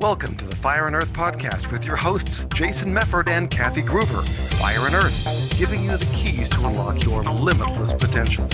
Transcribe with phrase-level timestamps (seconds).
[0.00, 4.26] Welcome to the Fire and Earth podcast with your hosts, Jason Mefford and Kathy Gruver.
[4.58, 8.48] Fire and Earth, giving you the keys to unlock your limitless potential.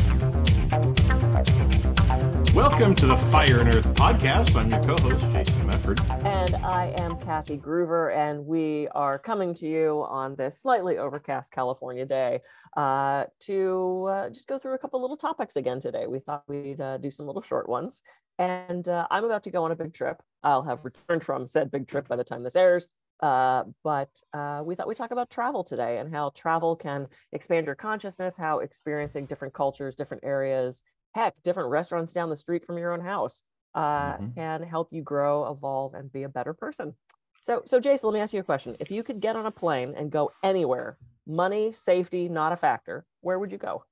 [2.53, 4.56] Welcome to the Fire and Earth podcast.
[4.56, 6.01] I'm your co host, Jason Mefford.
[6.47, 11.51] And I am Kathy Gruver, and we are coming to you on this slightly overcast
[11.51, 12.40] California day
[12.76, 16.06] uh, to uh, just go through a couple little topics again today.
[16.06, 18.01] We thought we'd uh, do some little short ones.
[18.38, 20.23] And uh, I'm about to go on a big trip.
[20.45, 22.87] I'll have returned from said big trip by the time this airs.
[23.19, 27.66] Uh, but uh, we thought we'd talk about travel today and how travel can expand
[27.66, 30.80] your consciousness, how experiencing different cultures, different areas,
[31.13, 33.43] heck, different restaurants down the street from your own house
[33.77, 34.30] uh, mm-hmm.
[34.35, 36.95] can help you grow, evolve, and be a better person.
[37.43, 38.77] So, so Jason, let me ask you a question.
[38.80, 43.05] If you could get on a plane and go anywhere, money, safety, not a factor,
[43.21, 43.85] where would you go?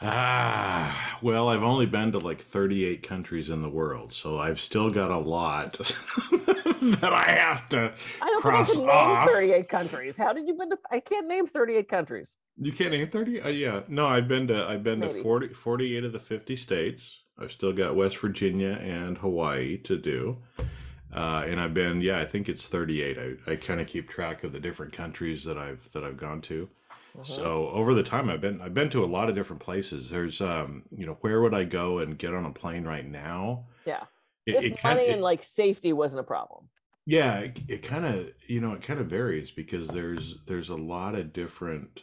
[0.00, 4.90] Ah, well, I've only been to like 38 countries in the world, so I've still
[4.90, 5.72] got a lot
[6.80, 10.16] that I have to I don't cross think I can name 38 countries.
[10.16, 10.78] How did you been to?
[10.92, 12.36] I can't name 38 countries.
[12.56, 13.40] You can't name 30?
[13.40, 13.80] Uh, yeah.
[13.88, 15.14] No, I've been to I've been Maybe.
[15.14, 17.24] to 40 48 of the 50 states.
[17.38, 20.38] I've still got West Virginia and Hawaii to do.
[21.14, 23.18] Uh, and I've been yeah, I think it's 38.
[23.18, 26.40] I, I kind of keep track of the different countries that I've that I've gone
[26.42, 26.68] to.
[27.14, 27.24] Uh-huh.
[27.24, 30.10] So over the time I've been I've been to a lot of different places.
[30.10, 33.64] There's um you know where would I go and get on a plane right now?
[33.86, 34.04] Yeah.
[34.44, 36.68] It, if it money kinda, and like safety wasn't a problem.
[37.06, 40.76] Yeah, it, it kind of you know it kind of varies because there's there's a
[40.76, 42.02] lot of different.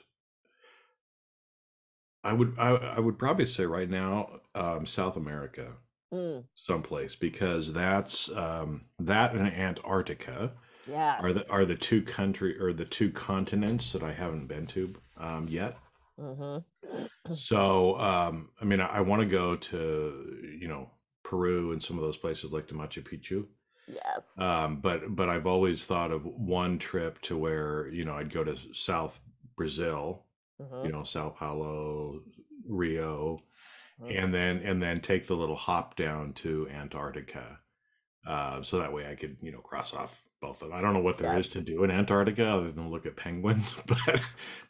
[2.26, 5.74] I would I, I would probably say right now um, South America,
[6.14, 6.44] mm.
[6.56, 10.54] someplace because that's um, that and Antarctica
[10.88, 11.24] Yes.
[11.24, 14.94] Are the are the two country or the two continents that I haven't been to
[15.18, 15.78] um, yet.
[16.20, 17.34] Mm-hmm.
[17.34, 20.92] So um, I mean, I, I want to go to you know
[21.24, 23.46] Peru and some of those places like the Machu Picchu.
[23.88, 24.38] Yes.
[24.38, 28.44] Um, but but I've always thought of one trip to where you know I'd go
[28.44, 29.20] to South
[29.56, 30.25] Brazil,
[30.62, 30.86] mm-hmm.
[30.86, 32.22] you know Sao Paulo,
[32.68, 33.42] Rio,
[34.02, 34.18] mm-hmm.
[34.18, 37.60] and then and then take the little hop down to Antarctica,
[38.28, 40.78] uh, so that way I could you know cross off both of them.
[40.78, 43.76] I don't know what there is to do in Antarctica other than look at penguins,
[43.88, 44.22] but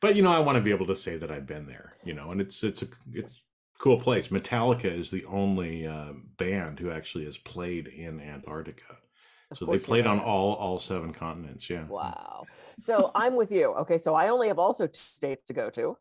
[0.02, 2.14] but you know I want to be able to say that I've been there, you
[2.14, 3.42] know, and it's it's a it's
[3.78, 4.30] cool place.
[4.30, 8.98] Metallica is the only uh, band who actually has played in Antarctica.
[9.56, 11.70] So they played on all all seven continents.
[11.70, 11.86] Yeah.
[11.86, 12.46] Wow.
[12.80, 13.74] So I'm with you.
[13.74, 15.98] Okay, so I only have also two states to go to.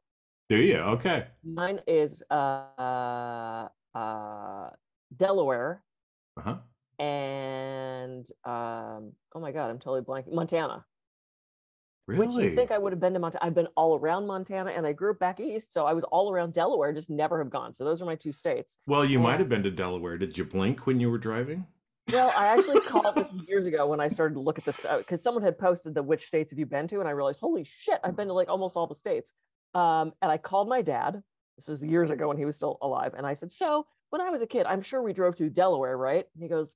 [0.49, 0.77] Do you?
[0.77, 1.27] Okay.
[1.45, 4.71] Mine is uh uh
[5.17, 5.83] Delaware.
[6.37, 6.57] Uh-huh
[6.99, 10.35] and um, oh my god, I'm totally blanking.
[10.35, 10.85] Montana.
[12.07, 12.27] Really?
[12.27, 13.45] Which you think I would have been to Montana?
[13.45, 16.31] I've been all around Montana, and I grew up back east, so I was all
[16.31, 16.93] around Delaware.
[16.93, 17.73] Just never have gone.
[17.75, 18.77] So those are my two states.
[18.87, 20.19] Well, you might have been to Delaware.
[20.19, 21.67] Did you blink when you were driving?
[22.13, 25.21] Well, I actually called this years ago when I started to look at this because
[25.21, 27.65] uh, someone had posted the which states have you been to, and I realized, holy
[27.65, 29.33] shit, I've been to like almost all the states.
[29.75, 31.23] Um, and I called my dad.
[31.57, 34.31] This was years ago when he was still alive, and I said, "So when I
[34.31, 36.75] was a kid, I'm sure we drove to Delaware, right?" And he goes,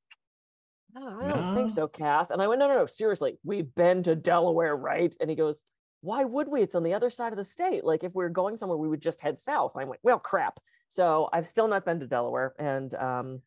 [0.97, 1.55] oh, I don't no.
[1.55, 2.31] think so, Kath.
[2.31, 5.15] And I went, no, no, no, seriously, we've been to Delaware, right?
[5.21, 5.63] And he goes,
[6.01, 6.63] why would we?
[6.63, 7.85] It's on the other side of the state.
[7.85, 9.73] Like if we are going somewhere, we would just head south.
[9.75, 10.61] And I went, well, crap.
[10.89, 12.55] So I've still not been to Delaware.
[12.59, 13.43] And um,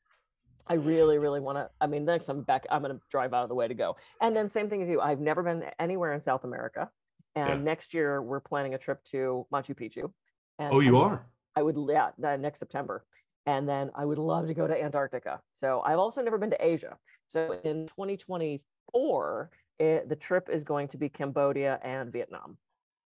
[0.67, 1.69] I really, really want to.
[1.79, 3.95] I mean, next I'm back, I'm going to drive out of the way to go.
[4.21, 5.01] And then same thing with you.
[5.01, 6.89] I've never been anywhere in South America.
[7.35, 7.61] And yeah.
[7.61, 10.11] next year we're planning a trip to Machu Picchu.
[10.59, 11.25] And oh, you I, are?
[11.55, 13.05] I would, yeah, uh, next September.
[13.45, 15.41] And then I would love to go to Antarctica.
[15.53, 16.97] So I've also never been to Asia.
[17.27, 19.49] So in 2024,
[19.79, 22.57] it, the trip is going to be Cambodia and Vietnam.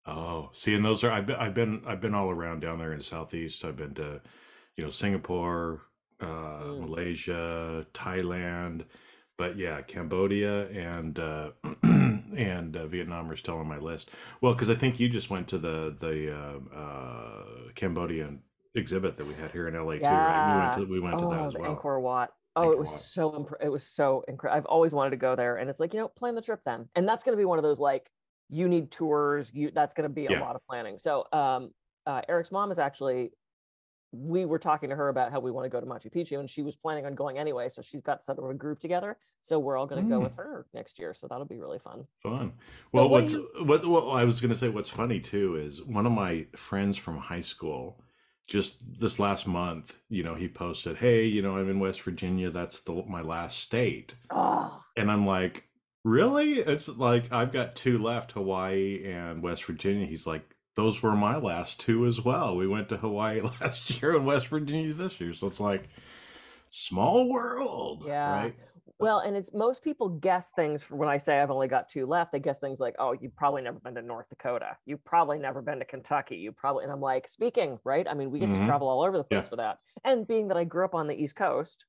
[0.07, 2.93] Oh, see, and those are I've been I've been I've been all around down there
[2.93, 3.65] in the southeast.
[3.65, 4.21] I've been to,
[4.77, 5.83] you know, Singapore,
[6.23, 6.81] uh, mm.
[6.81, 8.85] Malaysia, Thailand,
[9.39, 11.51] but yeah, Cambodia and uh,
[11.83, 14.11] and uh, Vietnam are still on my list.
[14.41, 17.45] Well, because I think you just went to the the uh, uh,
[17.75, 18.41] Cambodian
[18.75, 20.09] exhibit that we had here in LA yeah.
[20.09, 20.55] too, right?
[20.55, 21.77] We went to we went oh, to that oh, as well.
[21.77, 22.31] Angkor Wat.
[22.55, 24.59] Oh, it was so imp- it was so incredible.
[24.59, 26.89] I've always wanted to go there, and it's like you know, plan the trip then,
[26.95, 28.11] and that's going to be one of those like
[28.51, 29.51] you need tours.
[29.55, 30.41] You that's going to be a yeah.
[30.41, 30.99] lot of planning.
[30.99, 31.71] So, um,
[32.07, 33.33] uh, Eric's mom is actually.
[34.13, 36.49] We were talking to her about how we want to go to Machu Picchu, and
[36.49, 37.69] she was planning on going anyway.
[37.71, 39.17] So she's got sort of a group together.
[39.41, 40.11] So we're all going to mm.
[40.11, 41.15] go with her next year.
[41.15, 42.07] So that'll be really fun.
[42.23, 42.53] Fun.
[42.93, 43.49] Well, what what's you...
[43.65, 44.69] what, what I was going to say.
[44.69, 48.03] What's funny too is one of my friends from high school
[48.47, 52.51] just this last month, you know, he posted, "Hey, you know, I'm in West Virginia.
[52.51, 54.83] That's the my last state." Oh.
[54.97, 55.65] And I'm like,
[56.05, 60.07] "Really?" It's like I've got two left, Hawaii and West Virginia.
[60.07, 62.57] He's like, "Those were my last two as well.
[62.57, 65.89] We went to Hawaii last year and West Virginia this year." So it's like
[66.69, 68.35] small world, yeah.
[68.35, 68.55] right?
[69.03, 72.07] Well, and it's most people guess things for when I say I've only got two
[72.07, 74.77] left, they guess things like, oh, you've probably never been to North Dakota.
[74.87, 76.37] You've probably never been to Kentucky.
[76.37, 78.07] You probably, and I'm like, speaking, right?
[78.09, 78.61] I mean, we get mm-hmm.
[78.61, 79.49] to travel all over the place yeah.
[79.49, 79.79] for that.
[80.05, 81.85] And being that I grew up on the East Coast,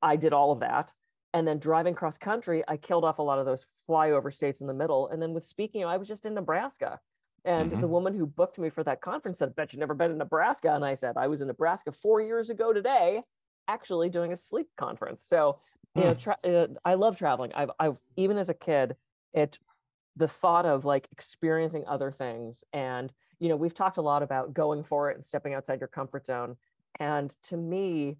[0.00, 0.90] I did all of that.
[1.34, 4.66] And then driving cross country, I killed off a lot of those flyover states in
[4.66, 5.08] the middle.
[5.08, 6.98] And then with speaking, I was just in Nebraska.
[7.44, 7.80] And mm-hmm.
[7.80, 10.74] the woman who booked me for that conference said, Bet you never been in Nebraska.
[10.74, 13.22] And I said, I was in Nebraska four years ago today,
[13.68, 15.24] actually doing a sleep conference.
[15.24, 15.60] So,
[15.94, 16.18] you know, hmm.
[16.18, 17.52] tra- uh, I love traveling.
[17.54, 18.96] I've, I've, even as a kid,
[19.32, 19.58] it,
[20.16, 22.64] the thought of like experiencing other things.
[22.72, 25.88] And, you know, we've talked a lot about going for it and stepping outside your
[25.88, 26.56] comfort zone.
[26.98, 28.16] And to me,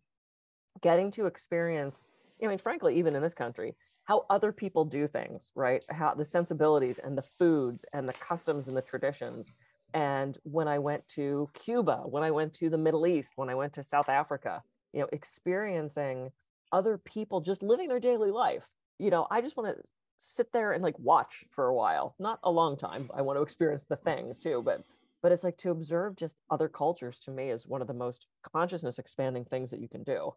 [0.81, 2.13] getting to experience,
[2.43, 3.75] I mean, frankly, even in this country,
[4.09, 5.85] how other people do things, right?
[5.91, 9.55] How the sensibilities and the foods and the customs and the traditions.
[9.93, 13.55] And when I went to Cuba, when I went to the Middle East, when I
[13.55, 14.63] went to South Africa,
[14.95, 16.31] you know, experiencing
[16.73, 18.65] other people just living their daily life.
[18.99, 19.83] You know, I just want to
[20.17, 23.11] sit there and like watch for a while, not a long time.
[23.15, 24.81] I want to experience the things too, but
[25.23, 28.27] but it's like to observe just other cultures to me is one of the most
[28.43, 30.33] consciousness expanding things that you can do.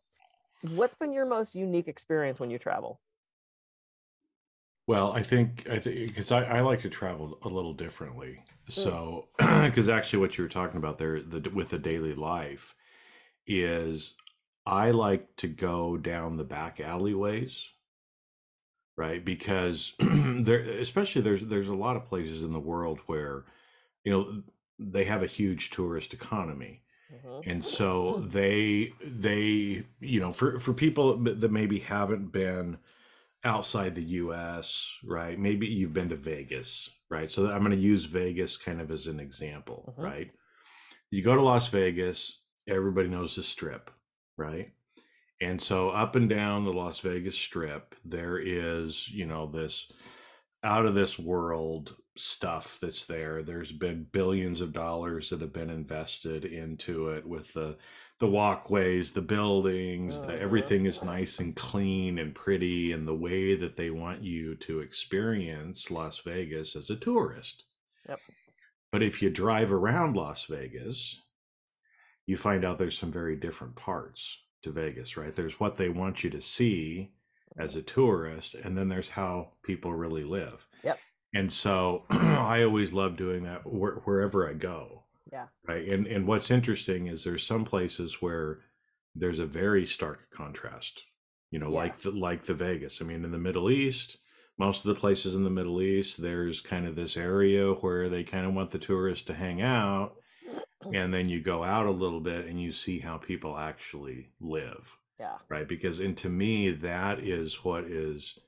[0.76, 3.00] What's been your most unique experience when you travel?
[4.88, 8.44] Well, I think I think because I, I like to travel a little differently.
[8.69, 8.74] Mm.
[8.74, 12.75] So, because actually, what you were talking about there, the with the daily life,
[13.45, 14.13] is
[14.66, 17.69] I like to go down the back alleyways,
[18.98, 19.24] right?
[19.24, 23.45] Because there, especially there's there's a lot of places in the world where,
[24.04, 24.44] you know,
[24.80, 26.81] they have a huge tourist economy,
[27.13, 27.50] mm-hmm.
[27.50, 32.77] and so they they you know for for people that maybe haven't been
[33.44, 35.38] outside the US, right?
[35.38, 37.30] Maybe you've been to Vegas, right?
[37.30, 40.08] So I'm going to use Vegas kind of as an example, uh-huh.
[40.08, 40.32] right?
[41.10, 43.92] You go to Las Vegas, everybody knows the strip,
[44.38, 44.72] right?
[45.42, 49.92] And so up and down the Las Vegas strip, there is, you know, this
[50.64, 53.42] out of this world stuff that's there.
[53.42, 57.78] There's been billions of dollars that have been invested into it with the
[58.22, 60.38] the walkways, the buildings, uh-huh.
[60.40, 64.80] everything is nice and clean and pretty, and the way that they want you to
[64.80, 67.64] experience Las Vegas as a tourist.
[68.08, 68.20] Yep.
[68.92, 71.20] But if you drive around Las Vegas,
[72.28, 75.34] you find out there's some very different parts to Vegas, right?
[75.34, 77.14] There's what they want you to see
[77.58, 80.64] as a tourist, and then there's how people really live.
[80.84, 81.00] Yep.
[81.34, 85.00] And so I always love doing that wherever I go
[85.31, 85.48] yeah.
[85.68, 85.88] Right.
[85.88, 88.60] And and what's interesting is there's some places where
[89.16, 91.04] there's a very stark contrast.
[91.50, 91.75] You know, yes.
[91.75, 93.01] like the like the Vegas.
[93.01, 94.18] I mean, in the Middle East,
[94.57, 98.24] most of the places in the Middle East, there's kind of this area where they
[98.24, 100.16] kind of want the tourists to hang out.
[100.95, 104.98] And then you go out a little bit and you see how people actually live.
[105.19, 105.38] Yeah.
[105.48, 105.68] Right.
[105.68, 108.39] Because and to me, that is what is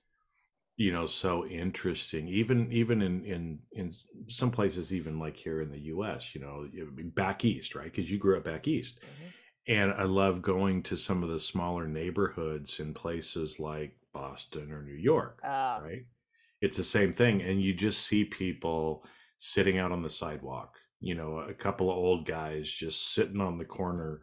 [0.77, 3.93] you know so interesting even even in in in
[4.27, 6.67] some places even like here in the us you know
[7.15, 9.29] back east right because you grew up back east mm-hmm.
[9.67, 14.81] and i love going to some of the smaller neighborhoods in places like boston or
[14.81, 15.79] new york uh.
[15.83, 16.05] right
[16.61, 19.05] it's the same thing and you just see people
[19.37, 23.57] sitting out on the sidewalk you know a couple of old guys just sitting on
[23.57, 24.21] the corner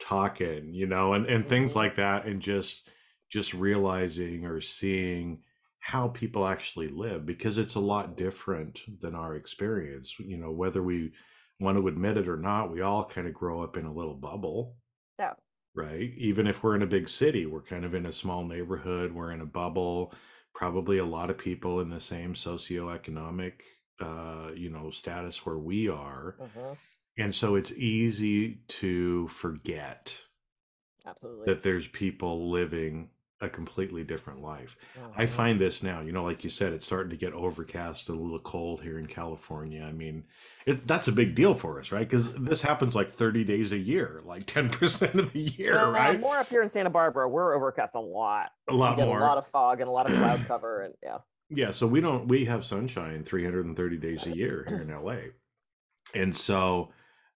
[0.00, 1.48] talking you know and and mm-hmm.
[1.48, 2.88] things like that and just
[3.30, 5.40] just realizing or seeing
[5.80, 10.14] how people actually live because it's a lot different than our experience.
[10.18, 11.12] You know, whether we
[11.58, 14.14] want to admit it or not, we all kind of grow up in a little
[14.14, 14.76] bubble.
[15.18, 15.32] Yeah.
[15.74, 16.12] Right.
[16.16, 19.32] Even if we're in a big city, we're kind of in a small neighborhood, we're
[19.32, 20.12] in a bubble,
[20.54, 23.52] probably a lot of people in the same socioeconomic
[24.00, 26.36] uh, you know, status where we are.
[26.40, 26.74] Uh-huh.
[27.18, 30.16] And so it's easy to forget
[31.06, 33.10] absolutely that there's people living
[33.40, 34.76] a completely different life.
[34.98, 38.08] Oh, I find this now, you know, like you said, it's starting to get overcast,
[38.08, 39.82] and a little cold here in California.
[39.82, 40.24] I mean,
[40.66, 42.08] it, that's a big deal for us, right?
[42.08, 46.16] Because this happens like 30 days a year, like 10% of the year, well, right?
[46.16, 48.50] Uh, more up here in Santa Barbara, we're overcast a lot.
[48.68, 49.18] A lot more.
[49.18, 51.18] A lot of fog and a lot of cloud cover, and yeah.
[51.48, 55.32] Yeah, so we don't we have sunshine 330 days a year here in LA,
[56.14, 56.92] and so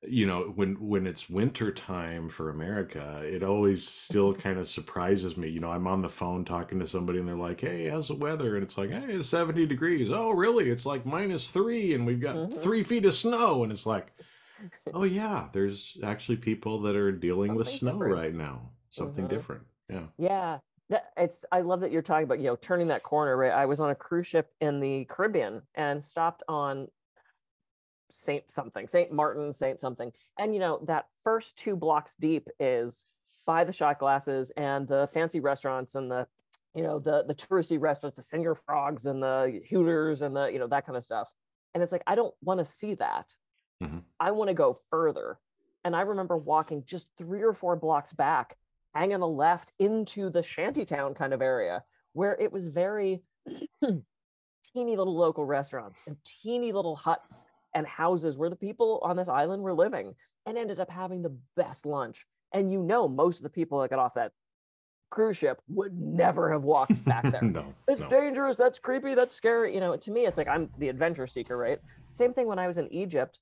[0.06, 5.36] you know when when it's winter time for america it always still kind of surprises
[5.36, 8.08] me you know i'm on the phone talking to somebody and they're like hey how's
[8.08, 8.56] the weather?
[8.56, 10.10] And it's like hey it's 70 degrees.
[10.10, 10.70] Oh really?
[10.70, 12.60] It's like minus three and we've got mm-hmm.
[12.60, 13.62] three feet of snow.
[13.62, 14.12] And it's like
[14.94, 18.14] oh yeah there's actually people that are dealing something with snow different.
[18.14, 19.34] right now something mm-hmm.
[19.34, 19.62] different.
[19.88, 20.06] Yeah.
[20.18, 20.58] Yeah
[21.16, 23.50] it's i love that you're talking about you know turning that corner right?
[23.50, 26.86] I was on a cruise ship in the caribbean and stopped on
[28.10, 30.12] Saint something, Saint Martin, Saint something.
[30.38, 33.04] And you know, that first two blocks deep is
[33.46, 36.26] by the shot glasses and the fancy restaurants and the
[36.74, 40.58] you know the the touristy restaurants the Señor Frogs and the hooters and the you
[40.58, 41.28] know that kind of stuff
[41.74, 43.34] and it's like i don't want to see that
[43.82, 43.98] mm-hmm.
[44.18, 45.38] i want to go further
[45.84, 48.56] and i remember walking just three or four blocks back
[48.94, 51.82] hanging a left into the shantytown kind of area
[52.12, 53.22] where it was very
[53.82, 59.28] teeny little local restaurants and teeny little huts and houses where the people on this
[59.28, 60.14] island were living
[60.46, 63.90] and ended up having the best lunch and you know most of the people that
[63.90, 64.32] got off that
[65.10, 67.42] cruise ship would never have walked back there.
[67.42, 68.08] no, it's no.
[68.08, 68.56] dangerous.
[68.56, 69.14] That's creepy.
[69.14, 69.72] That's scary.
[69.72, 71.78] You know, to me, it's like I'm the adventure seeker, right?
[72.12, 73.40] Same thing when I was in Egypt.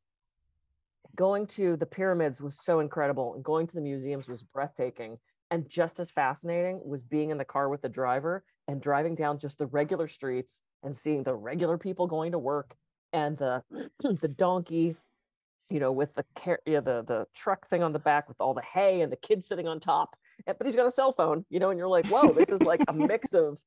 [1.15, 5.19] Going to the pyramids was so incredible, and going to the museums was breathtaking.
[5.51, 9.39] And just as fascinating was being in the car with the driver and driving down
[9.39, 12.75] just the regular streets and seeing the regular people going to work
[13.13, 13.63] and the
[14.21, 14.97] the donkey
[15.71, 18.63] you know, with the car- the the truck thing on the back with all the
[18.63, 20.17] hay and the kid sitting on top
[20.47, 22.83] but he's got a cell phone, you know, and you're like, whoa, this is like
[22.89, 23.59] a mix of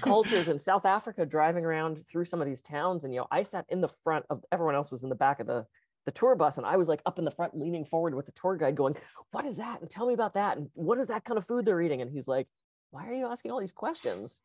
[0.00, 3.04] cultures in South Africa driving around through some of these towns.
[3.04, 5.40] And, you know, I sat in the front of everyone else was in the back
[5.40, 5.66] of the,
[6.06, 6.56] the tour bus.
[6.56, 8.96] And I was like up in the front, leaning forward with the tour guide going,
[9.30, 9.80] what is that?
[9.80, 10.56] And tell me about that.
[10.56, 12.02] And what is that kind of food they're eating?
[12.02, 12.46] And he's like,
[12.90, 14.40] why are you asking all these questions?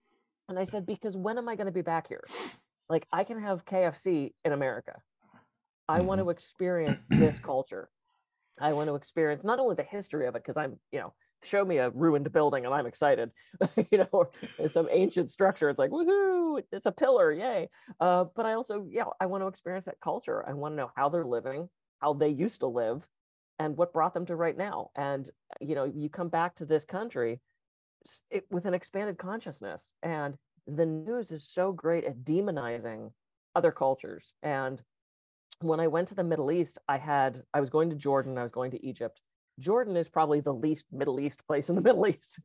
[0.50, 2.24] And I said, because when am I going to be back here?
[2.90, 4.94] Like I can have KFC in America.
[5.88, 6.08] I mm-hmm.
[6.08, 7.90] want to experience this culture.
[8.60, 11.14] I want to experience not only the history of it, because I'm, you know,
[11.44, 13.32] show me a ruined building and I'm excited,
[13.92, 14.30] you know, or
[14.70, 15.70] some ancient structure.
[15.70, 17.70] It's like, woohoo, it's a pillar, yay.
[18.00, 20.48] Uh, but I also, yeah, I want to experience that culture.
[20.48, 23.06] I want to know how they're living, how they used to live,
[23.60, 24.90] and what brought them to right now.
[24.96, 27.40] And, you know, you come back to this country
[28.30, 29.94] it, with an expanded consciousness.
[30.02, 30.36] And
[30.68, 33.12] the news is so great at demonizing
[33.56, 34.34] other cultures.
[34.42, 34.82] And
[35.60, 38.44] when I went to the Middle East, I had I was going to Jordan, I
[38.44, 39.22] was going to Egypt.
[39.60, 42.40] Jordan is probably the least Middle East place in the Middle East.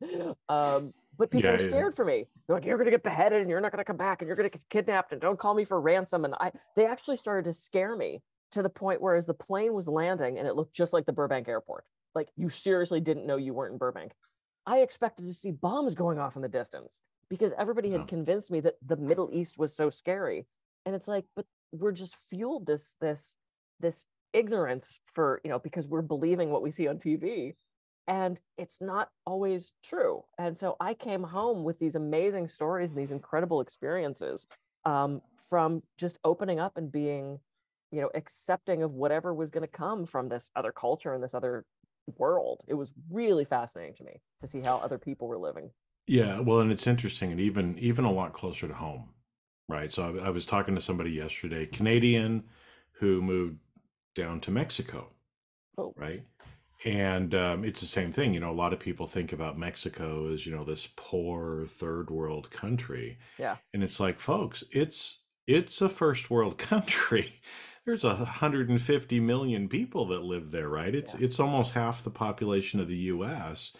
[0.47, 1.95] Um, but people yeah, are scared yeah.
[1.95, 2.25] for me.
[2.47, 4.49] They're like, you're gonna get beheaded and you're not gonna come back and you're gonna
[4.49, 6.25] get kidnapped and don't call me for ransom.
[6.25, 8.21] And I they actually started to scare me
[8.51, 11.13] to the point where as the plane was landing and it looked just like the
[11.13, 11.85] Burbank airport.
[12.15, 14.13] Like you seriously didn't know you weren't in Burbank.
[14.65, 18.59] I expected to see bombs going off in the distance because everybody had convinced me
[18.61, 20.47] that the Middle East was so scary.
[20.85, 23.35] And it's like, but we're just fueled this this
[23.79, 27.55] this ignorance for you know because we're believing what we see on tv
[28.07, 30.23] and it's not always true.
[30.37, 34.47] And so i came home with these amazing stories and these incredible experiences
[34.85, 37.39] um, from just opening up and being
[37.91, 41.33] you know accepting of whatever was going to come from this other culture and this
[41.35, 41.65] other
[42.17, 42.63] world.
[42.67, 45.69] It was really fascinating to me to see how other people were living
[46.09, 49.09] yeah well and it's interesting and even even a lot closer to home
[49.69, 49.91] right?
[49.91, 52.43] So I, I was talking to somebody yesterday, Canadian,
[52.93, 53.59] who moved
[54.15, 55.07] down to Mexico,
[55.77, 55.93] oh.
[55.95, 56.23] right?
[56.85, 58.33] And um, it's the same thing.
[58.33, 62.09] You know, a lot of people think about Mexico as you know this poor third
[62.09, 63.19] world country.
[63.37, 63.57] Yeah.
[63.73, 67.41] And it's like, folks, it's it's a first world country.
[67.85, 70.93] There's a 150 million people that live there, right?
[70.95, 71.25] It's yeah.
[71.25, 73.73] it's almost half the population of the U.S.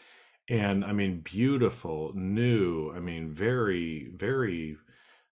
[0.50, 2.92] And I mean, beautiful, new.
[2.96, 4.78] I mean, very, very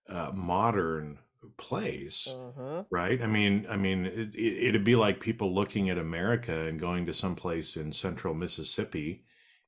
[0.08, 1.20] uh, modern
[1.58, 2.84] place uh-huh.
[2.90, 6.80] right i mean i mean it, it, it'd be like people looking at america and
[6.80, 9.24] going to some place in central mississippi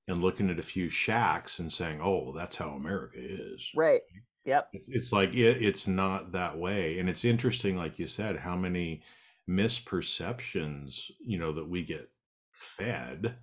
[0.07, 4.01] and looking at a few shacks and saying oh that's how america is right
[4.45, 8.35] yep it's, it's like it, it's not that way and it's interesting like you said
[8.35, 9.01] how many
[9.49, 12.09] misperceptions you know that we get
[12.59, 13.35] fed.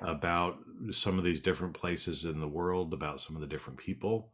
[0.00, 0.58] About
[0.90, 4.32] some of these different places in the world about some of the different people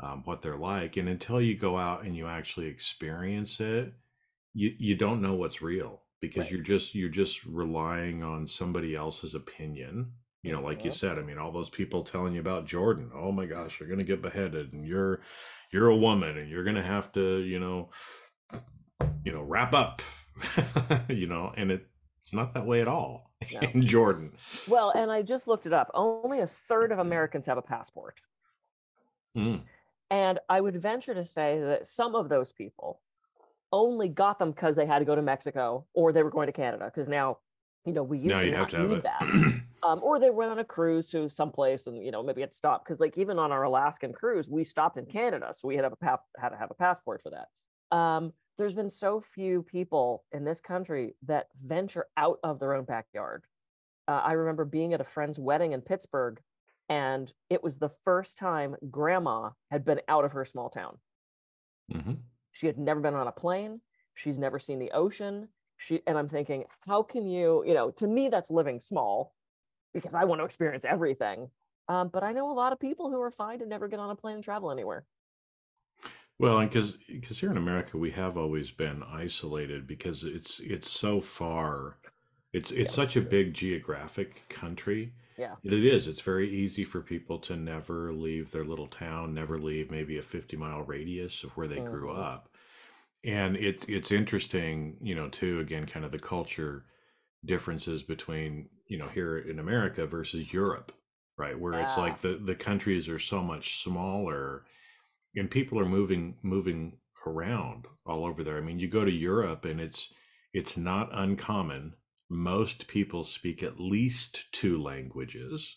[0.00, 0.96] um, what they're like.
[0.96, 3.94] And until you go out and you actually experience it,
[4.52, 6.52] you, you don't know what's real because right.
[6.52, 10.12] you're just you're just relying on somebody else's opinion.
[10.42, 13.10] You know, like you said, I mean, all those people telling you about Jordan.
[13.12, 15.20] Oh my gosh, you're gonna get beheaded, and you're
[15.72, 17.90] you're a woman, and you're gonna have to, you know,
[19.24, 20.02] you know, wrap up.
[21.08, 21.86] you know, and it
[22.20, 23.60] it's not that way at all no.
[23.60, 24.32] in Jordan.
[24.68, 25.90] Well, and I just looked it up.
[25.94, 28.20] Only a third of Americans have a passport.
[29.36, 29.62] Mm.
[30.10, 33.00] And I would venture to say that some of those people
[33.72, 36.52] only got them because they had to go to Mexico or they were going to
[36.52, 37.38] Canada because now,
[37.84, 39.60] you know, we used now to not need that.
[39.82, 42.84] um, or they went on a cruise to someplace and, you know, maybe it stopped
[42.84, 45.52] because like even on our Alaskan cruise, we stopped in Canada.
[45.52, 45.92] So we had, a,
[46.38, 47.96] had to have a passport for that.
[47.96, 52.84] Um, there's been so few people in this country that venture out of their own
[52.84, 53.44] backyard.
[54.08, 56.40] Uh, I remember being at a friend's wedding in Pittsburgh
[56.88, 60.96] and it was the first time grandma had been out of her small town
[61.92, 62.14] mm-hmm.
[62.52, 63.80] she had never been on a plane
[64.14, 68.06] she's never seen the ocean she and i'm thinking how can you you know to
[68.06, 69.34] me that's living small
[69.94, 71.48] because i want to experience everything
[71.88, 74.10] Um, but I know a lot of people who are fine to never get on
[74.10, 75.04] a plane and travel anywhere.
[76.38, 80.90] Well, and because because here in America we have always been isolated because it's it's
[80.90, 81.96] so far,
[82.52, 85.12] it's it's yeah, such a big geographic country.
[85.38, 86.06] Yeah, it is.
[86.06, 90.22] It's very easy for people to never leave their little town, never leave maybe a
[90.22, 91.92] fifty mile radius of where they mm-hmm.
[91.92, 92.50] grew up,
[93.24, 95.60] and it's it's interesting, you know, too.
[95.60, 96.84] Again, kind of the culture
[97.46, 100.92] differences between you know here in America versus Europe,
[101.38, 101.58] right?
[101.58, 101.84] Where yeah.
[101.84, 104.64] it's like the the countries are so much smaller
[105.36, 108.56] and people are moving moving around all over there.
[108.56, 110.12] I mean, you go to Europe and it's
[110.52, 111.94] it's not uncommon.
[112.28, 115.76] Most people speak at least two languages,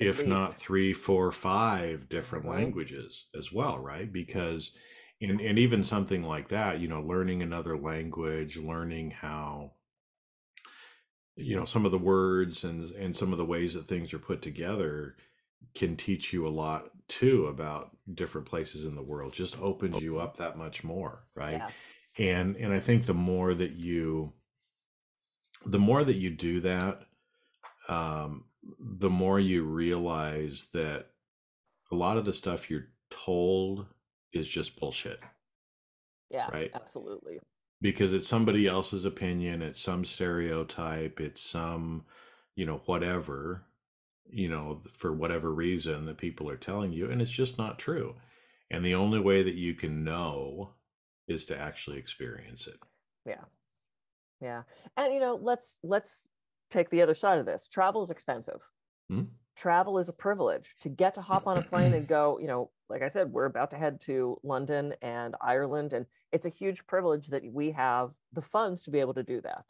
[0.00, 0.28] at if least.
[0.28, 4.12] not three, four, five different languages as well, right?
[4.12, 4.72] Because
[5.20, 9.72] and, and even something like that, you know, learning another language, learning how
[11.36, 14.18] you know some of the words and and some of the ways that things are
[14.18, 15.16] put together
[15.74, 19.32] can teach you a lot too about different places in the world.
[19.32, 21.60] Just opens you up that much more right?
[22.18, 22.26] Yeah.
[22.26, 24.32] and and i think the more that you
[25.66, 27.00] the more that you do that
[27.88, 28.44] um
[28.78, 31.06] the more you realize that
[31.92, 33.86] a lot of the stuff you're told
[34.32, 35.20] is just bullshit.
[36.30, 36.70] Yeah right?
[36.74, 37.38] absolutely.
[37.80, 42.04] Because it's somebody else's opinion it's some stereotype it's some
[42.56, 43.64] you know whatever
[44.30, 48.16] you know, for whatever reason that people are telling you, and it's just not true.
[48.70, 50.70] And the only way that you can know
[51.28, 52.78] is to actually experience it.
[53.26, 53.44] Yeah.
[54.40, 54.62] Yeah.
[54.96, 56.26] And you know, let's let's
[56.70, 57.68] take the other side of this.
[57.68, 58.60] Travel is expensive.
[59.08, 59.24] Hmm?
[59.56, 60.74] Travel is a privilege.
[60.80, 63.44] To get to hop on a plane and go, you know, like I said, we're
[63.44, 68.10] about to head to London and Ireland and it's a huge privilege that we have
[68.32, 69.64] the funds to be able to do that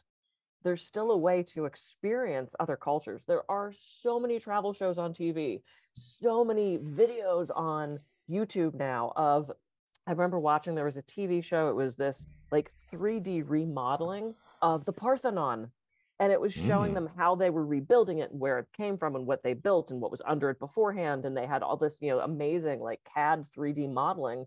[0.65, 3.21] there's still a way to experience other cultures.
[3.27, 5.61] There are so many travel shows on TV,
[5.93, 9.51] so many videos on YouTube now of
[10.07, 14.85] I remember watching there was a TV show it was this like 3D remodeling of
[14.85, 15.69] the Parthenon
[16.19, 16.95] and it was showing mm.
[16.95, 19.91] them how they were rebuilding it and where it came from and what they built
[19.91, 22.99] and what was under it beforehand and they had all this you know amazing like
[23.13, 24.45] CAD 3D modeling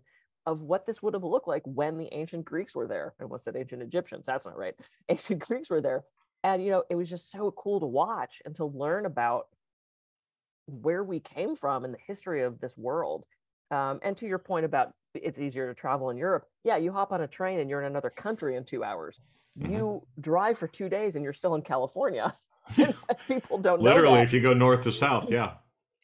[0.49, 3.13] of what this would have looked like when the ancient Greeks were there.
[3.19, 4.25] I almost said ancient Egyptians.
[4.25, 4.73] That's not right.
[5.09, 6.03] Ancient Greeks were there.
[6.43, 9.45] And, you know, it was just so cool to watch and to learn about
[10.65, 13.25] where we came from and the history of this world.
[13.69, 17.11] Um, and to your point about it's easier to travel in Europe, yeah, you hop
[17.11, 19.19] on a train and you're in another country in two hours.
[19.59, 19.73] Mm-hmm.
[19.73, 22.35] You drive for two days and you're still in California.
[23.27, 25.53] People don't literally if you go north to south, yeah.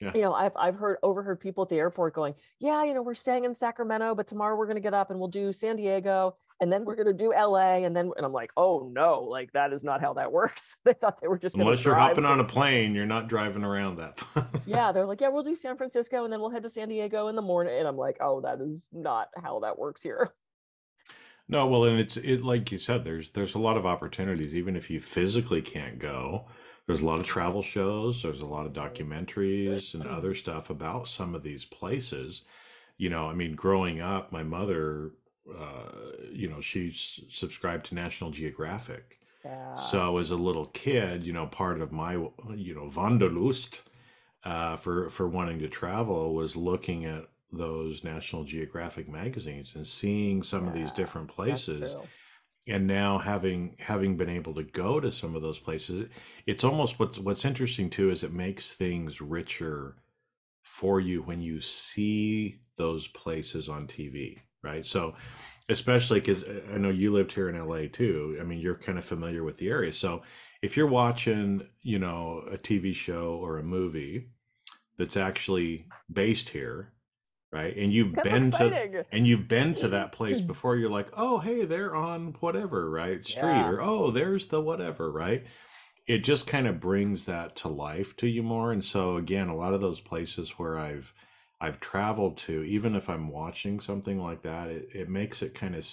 [0.02, 0.12] Yeah.
[0.14, 3.14] You know, I've I've heard overheard people at the airport going, "Yeah, you know, we're
[3.14, 6.36] staying in Sacramento, but tomorrow we're going to get up and we'll do San Diego,
[6.60, 9.54] and then we're going to do LA, and then and I'm like, oh no, like
[9.54, 10.76] that is not how that works.
[10.84, 13.98] they thought they were just unless you're hopping on a plane, you're not driving around
[13.98, 14.22] that.
[14.66, 17.28] yeah, they're like, yeah, we'll do San Francisco, and then we'll head to San Diego
[17.28, 20.34] in the morning, and I'm like, oh, that is not how that works here.
[21.48, 24.76] No, well, and it's it like you said, there's there's a lot of opportunities, even
[24.76, 26.48] if you physically can't go
[26.86, 31.08] there's a lot of travel shows there's a lot of documentaries and other stuff about
[31.08, 32.44] some of these places.
[32.98, 35.12] You know i mean growing up my mother
[35.54, 35.92] uh,
[36.32, 39.20] you know she subscribed to national geographic.
[39.44, 39.78] Yeah.
[39.78, 42.14] so as a little kid you know part of my
[42.56, 43.84] you know wanderlust
[44.44, 50.42] uh, for for wanting to travel was looking at those national geographic magazines and seeing
[50.42, 51.96] some yeah, of these different places
[52.68, 56.10] and now having having been able to go to some of those places
[56.46, 59.96] it's almost what's what's interesting too is it makes things richer
[60.62, 64.86] for you when you see those places on TV right?
[64.86, 65.16] So
[65.70, 68.38] especially because uh, I know you lived here in LA too.
[68.42, 69.94] I mean you're kind of familiar with the area.
[69.94, 70.24] So
[70.62, 74.28] if you're watching you know a TV show or a movie
[74.98, 76.92] that's actually based here
[77.56, 78.92] right and you've That's been exciting.
[78.92, 82.90] to and you've been to that place before you're like oh hey they're on whatever
[82.90, 83.70] right street yeah.
[83.70, 85.46] or oh there's the whatever right
[86.08, 89.56] it just kind of brings that to life to you more and so again a
[89.56, 91.14] lot of those places where i've
[91.62, 95.76] i've traveled to even if i'm watching something like that it, it makes it kind
[95.76, 95.88] of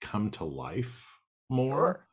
[0.00, 2.04] come to life more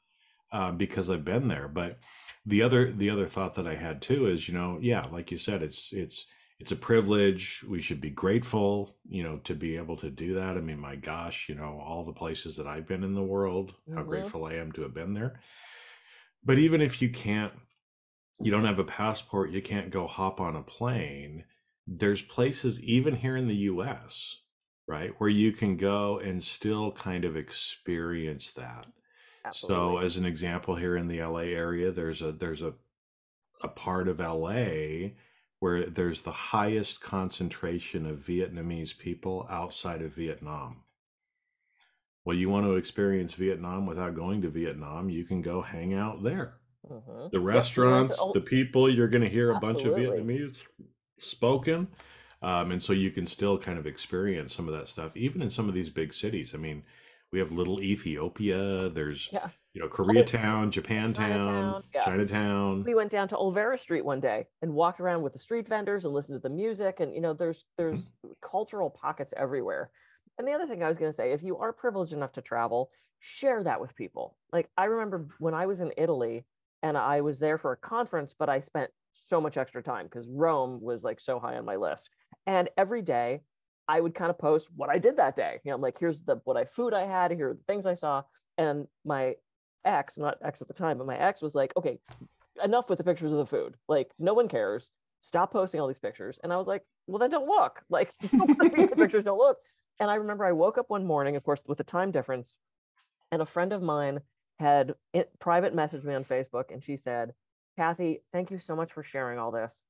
[0.51, 0.59] sure.
[0.61, 1.99] uh, because i've been there but
[2.45, 5.37] the other the other thought that i had too is you know yeah like you
[5.37, 6.25] said it's it's
[6.59, 7.63] it's a privilege.
[7.67, 10.57] We should be grateful, you know, to be able to do that.
[10.57, 13.71] I mean, my gosh, you know, all the places that I've been in the world,
[13.71, 13.97] mm-hmm.
[13.97, 15.39] how grateful I am to have been there.
[16.43, 17.53] But even if you can't,
[18.39, 21.43] you don't have a passport, you can't go hop on a plane,
[21.87, 24.37] there's places, even here in the US,
[24.87, 28.85] right, where you can go and still kind of experience that.
[29.45, 29.75] Absolutely.
[29.75, 32.73] So as an example here in the LA area, there's a there's a
[33.61, 35.11] a part of LA
[35.65, 40.83] where there's the highest concentration of Vietnamese people outside of Vietnam.
[42.23, 46.21] Well, you want to experience Vietnam without going to Vietnam, you can go hang out
[46.21, 46.57] there.
[46.87, 47.29] Mm-hmm.
[47.31, 50.05] The restaurants, the people, you're going to hear a Absolutely.
[50.05, 50.55] bunch of Vietnamese
[51.17, 51.87] spoken.
[52.43, 55.49] Um, and so you can still kind of experience some of that stuff, even in
[55.49, 56.53] some of these big cities.
[56.53, 56.83] I mean,
[57.31, 58.87] we have little Ethiopia.
[58.89, 59.49] There's yeah.
[59.75, 62.05] You know Koreatown, Japantown, Chinatown, yeah.
[62.05, 62.83] Chinatown.
[62.85, 66.05] We went down to Olvera Street one day and walked around with the street vendors
[66.05, 67.01] and listened to the music.
[67.01, 68.09] And you know, there's there's
[68.41, 69.91] cultural pockets everywhere.
[70.39, 72.41] And the other thing I was going to say, if you are privileged enough to
[72.41, 74.37] travel, share that with people.
[74.53, 76.45] Like I remember when I was in Italy
[76.81, 80.27] and I was there for a conference, but I spent so much extra time because
[80.29, 82.09] Rome was like so high on my list.
[82.47, 83.41] And every day
[83.89, 85.59] I would kind of post what I did that day.
[85.65, 87.85] You know, I'm like, here's the what I food I had, here are the things
[87.85, 88.23] I saw.
[88.57, 89.35] And my
[89.85, 91.99] ex, not ex at the time, but my ex was like, okay,
[92.63, 93.75] enough with the pictures of the food.
[93.87, 94.89] Like, no one cares.
[95.21, 96.39] Stop posting all these pictures.
[96.43, 97.81] And I was like, well, then don't look.
[97.89, 99.57] Like, don't see the pictures, don't look.
[99.99, 102.57] And I remember I woke up one morning, of course, with a time difference,
[103.31, 104.19] and a friend of mine
[104.59, 107.33] had it, private messaged me on Facebook, and she said,
[107.77, 109.83] Kathy, thank you so much for sharing all this.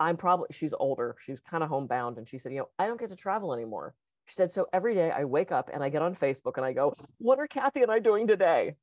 [0.00, 2.18] I'm probably, she's older, she's kind of homebound.
[2.18, 3.94] And she said, You know, I don't get to travel anymore.
[4.26, 6.72] She said, So every day I wake up and I get on Facebook and I
[6.72, 8.74] go, What are Kathy and I doing today?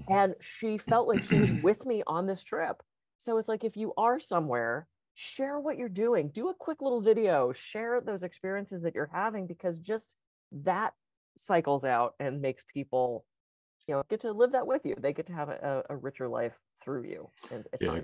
[0.00, 0.12] Mm-hmm.
[0.12, 2.82] And she felt like she was with me on this trip.
[3.18, 7.00] So it's like if you are somewhere, share what you're doing, do a quick little
[7.00, 10.14] video, share those experiences that you're having because just
[10.52, 10.92] that
[11.36, 13.24] cycles out and makes people
[13.86, 16.26] you know get to live that with you they get to have a, a richer
[16.26, 18.00] life through you and yeah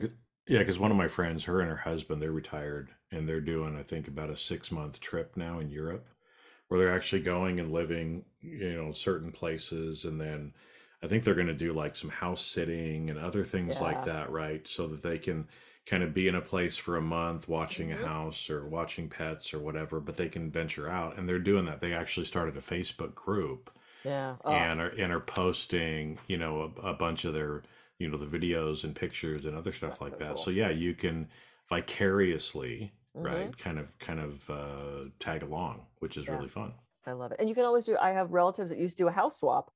[0.46, 3.76] yeah, because one of my friends, her and her husband, they're retired and they're doing,
[3.76, 6.06] I think, about a six month trip now in Europe
[6.68, 10.04] where they're actually going and living, you know, certain places.
[10.04, 10.52] And then
[11.04, 13.84] I think they're going to do like some house sitting and other things yeah.
[13.84, 14.66] like that, right?
[14.66, 15.46] So that they can
[15.84, 18.02] kind of be in a place for a month watching mm-hmm.
[18.02, 21.18] a house or watching pets or whatever, but they can venture out.
[21.18, 21.82] And they're doing that.
[21.82, 23.70] They actually started a Facebook group.
[24.02, 24.36] Yeah.
[24.44, 24.52] Oh.
[24.52, 27.62] And are and are posting, you know, a, a bunch of their
[27.98, 30.34] you know the videos and pictures and other stuff That's like so that.
[30.36, 30.44] Cool.
[30.44, 31.28] So yeah, you can
[31.68, 33.26] vicariously mm-hmm.
[33.26, 36.34] right kind of kind of uh, tag along, which is yeah.
[36.34, 36.72] really fun.
[37.06, 37.40] I love it.
[37.40, 37.96] And you can always do.
[37.98, 39.70] I have relatives that used to do a house swap.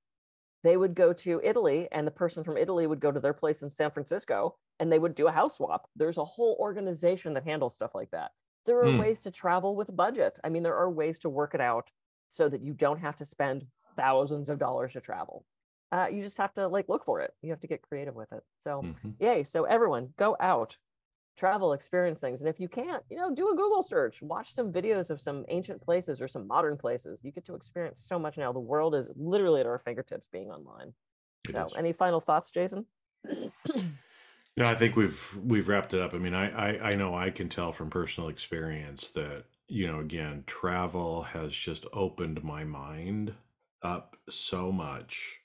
[0.65, 3.63] They would go to Italy, and the person from Italy would go to their place
[3.63, 5.89] in San Francisco, and they would do a house swap.
[5.95, 8.33] There's a whole organization that handles stuff like that.
[8.67, 8.99] There are mm.
[8.99, 10.39] ways to travel with a budget.
[10.43, 11.91] I mean, there are ways to work it out
[12.31, 13.67] so that you don't have to spend
[13.97, 15.45] thousands of dollars to travel
[15.93, 18.33] uh, you just have to like look for it you have to get creative with
[18.33, 19.11] it so mm-hmm.
[19.21, 20.77] yay so everyone go out
[21.39, 24.73] travel experience things and if you can't you know do a google search watch some
[24.73, 27.21] videos of some ancient places or some modern places.
[27.23, 28.53] You get to experience so much now.
[28.53, 30.93] The world is literally at our fingertips being online.
[31.49, 31.73] It so is.
[31.77, 32.85] any final thoughts jason?
[34.57, 36.15] No i think we've we've wrapped it up.
[36.15, 40.01] I mean I, I i know i can tell from personal experience that you know
[40.01, 43.35] again travel has just opened my mind
[43.83, 45.39] up so much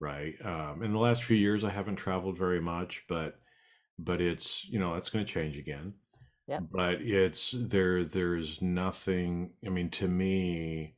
[0.00, 0.34] right?
[0.44, 3.38] Um, in the last few years, I haven't traveled very much, but
[4.04, 5.94] but it's you know that's going to change again.
[6.46, 6.60] Yeah.
[6.60, 8.04] But it's there.
[8.04, 9.52] There's nothing.
[9.64, 10.94] I mean, to me,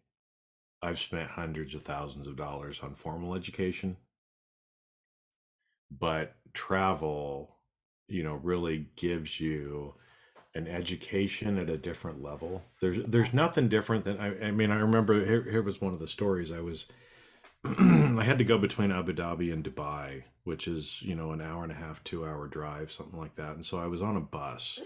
[0.83, 3.97] I've spent hundreds of thousands of dollars on formal education,
[5.91, 7.57] but travel,
[8.09, 9.95] you know, really gives you
[10.55, 12.62] an education at a different level.
[12.81, 16.01] There's there's nothing different than I, I mean I remember here here was one of
[16.01, 16.87] the stories I was
[18.18, 21.62] I had to go between Abu Dhabi and Dubai, which is you know an hour
[21.62, 23.55] and a half, two hour drive, something like that.
[23.55, 24.81] And so I was on a bus.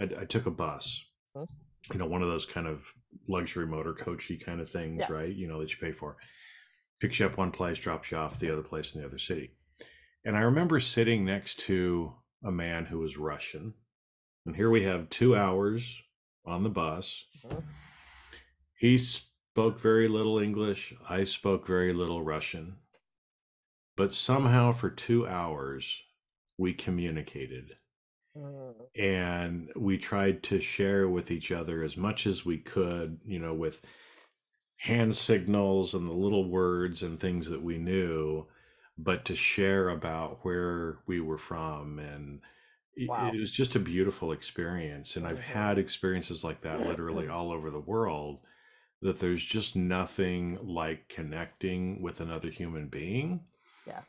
[0.00, 2.84] I, I took a bus, you know, one of those kind of
[3.28, 5.12] luxury motor coachy kind of things, yeah.
[5.12, 5.34] right?
[5.34, 6.16] You know that you pay for.
[7.00, 9.50] Picks you up one place, drops you off the other place in the other city.
[10.24, 13.74] And I remember sitting next to a man who was Russian.
[14.46, 16.02] And here we have two hours
[16.46, 17.24] on the bus.
[17.44, 17.58] Mm-hmm.
[18.76, 19.22] He's
[19.54, 20.94] spoke very little English.
[21.08, 22.74] I spoke very little Russian.
[23.96, 26.02] But somehow for two hours,
[26.58, 27.76] we communicated.
[28.36, 28.74] Mm.
[28.96, 33.54] And we tried to share with each other as much as we could, you know,
[33.54, 33.80] with
[34.78, 38.48] hand signals and the little words and things that we knew,
[38.98, 42.00] but to share about where we were from.
[42.00, 42.40] And
[43.06, 43.28] wow.
[43.28, 45.14] it, it was just a beautiful experience.
[45.14, 45.58] And I've mm-hmm.
[45.58, 48.40] had experiences like that literally all over the world
[49.04, 53.40] that there's just nothing like connecting with another human being
[53.86, 54.00] yeah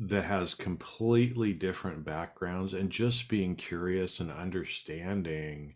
[0.00, 5.74] that has completely different backgrounds and just being curious and understanding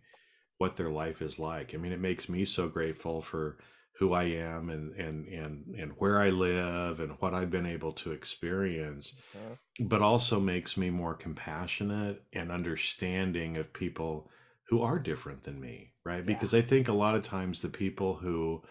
[0.57, 3.59] what their life is like i mean it makes me so grateful for
[3.99, 7.93] who i am and and and and where i live and what i've been able
[7.93, 9.87] to experience mm-hmm.
[9.87, 14.31] but also makes me more compassionate and understanding of people
[14.69, 16.25] who are different than me, right?
[16.25, 16.61] Because yeah.
[16.61, 18.63] I think a lot of times the people who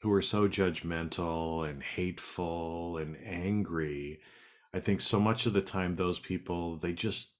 [0.00, 4.18] who are so judgmental and hateful and angry,
[4.74, 7.32] I think so much of the time those people they just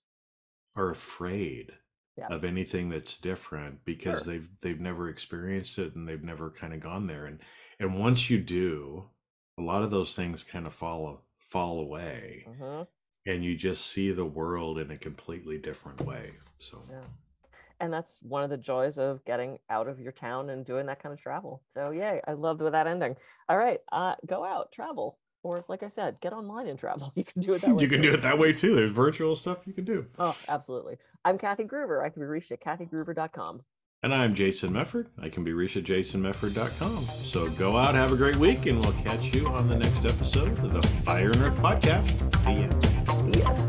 [0.77, 1.73] are afraid
[2.17, 2.29] yeah.
[2.31, 4.33] of anything that's different because sure.
[4.33, 7.39] they've they've never experienced it and they've never kind of gone there and
[7.79, 9.05] and once you do
[9.59, 12.83] a lot of those things kind of fall fall away mm-hmm.
[13.27, 17.01] and you just see the world in a completely different way so yeah
[17.83, 21.03] and that's one of the joys of getting out of your town and doing that
[21.03, 23.15] kind of travel so yay i loved that ending
[23.51, 27.13] all right uh, go out travel or like I said, get online and travel.
[27.17, 27.83] You can do it that way.
[27.83, 28.11] you can too.
[28.11, 28.75] do it that way too.
[28.75, 30.07] There's virtual stuff you can do.
[30.19, 30.97] Oh, absolutely.
[31.25, 32.03] I'm Kathy Gruver.
[32.05, 33.63] I can be reached at kathygruver.com.
[34.05, 35.07] And I'm Jason Mefford.
[35.21, 37.05] I can be reached at jasonmefford.com.
[37.23, 40.59] So go out, have a great week, and we'll catch you on the next episode
[40.65, 42.09] of the Fire and Earth podcast.
[42.45, 43.33] See ya.
[43.33, 43.62] See ya.